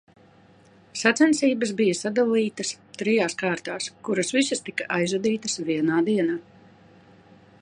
Sacensības 1.01 1.73
bija 1.81 1.97
sadalītas 1.99 2.73
trijās 3.03 3.37
kārtās, 3.45 3.91
kuras 4.09 4.35
visas 4.39 4.67
tika 4.71 4.91
aizvadītas 4.99 5.63
vienā 5.73 6.05
dienā. 6.11 6.41